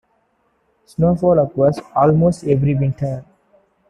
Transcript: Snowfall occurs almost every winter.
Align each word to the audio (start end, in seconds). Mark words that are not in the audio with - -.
Snowfall 0.83 1.37
occurs 1.37 1.79
almost 1.95 2.45
every 2.45 2.73
winter. 2.73 3.23